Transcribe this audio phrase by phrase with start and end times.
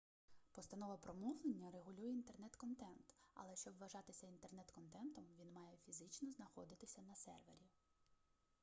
[0.51, 7.67] постанова про мовлення регулює інтернет-контент але щоб вважатися інтернет-контентом він має фізично знаходитися на сервері